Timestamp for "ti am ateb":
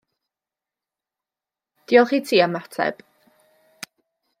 2.31-3.09